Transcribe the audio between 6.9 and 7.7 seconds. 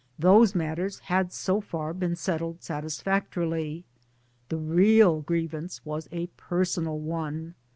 one.